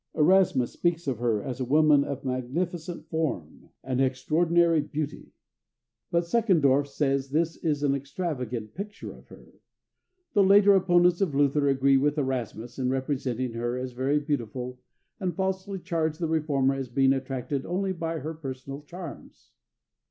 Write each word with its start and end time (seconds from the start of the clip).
Erasmus 0.15 0.73
speaks 0.73 1.05
of 1.05 1.19
her 1.19 1.43
as 1.43 1.59
a 1.59 1.63
woman 1.63 2.03
of 2.03 2.25
magnificent 2.25 3.05
form 3.07 3.69
and 3.83 4.01
extraordinary 4.01 4.81
beauty; 4.81 5.31
but 6.09 6.23
Seckendorf 6.25 6.87
says 6.87 7.29
this 7.29 7.55
is 7.57 7.83
an 7.83 7.93
extravagant 7.93 8.73
picture 8.73 9.13
of 9.13 9.27
her. 9.27 9.53
The 10.33 10.43
later 10.43 10.73
opponents 10.73 11.21
of 11.21 11.35
Luther 11.35 11.67
agree 11.67 11.97
with 11.97 12.17
Erasmus 12.17 12.79
in 12.79 12.89
representing 12.89 13.53
her 13.53 13.77
as 13.77 13.91
very 13.91 14.17
beautiful, 14.19 14.79
and 15.19 15.35
falsely 15.35 15.77
charge 15.77 16.17
the 16.17 16.27
Reformer 16.27 16.73
as 16.73 16.89
being 16.89 17.13
attracted 17.13 17.63
only 17.63 17.93
by 17.93 18.21
her 18.21 18.33
personal 18.33 18.81
charms. 18.81 19.51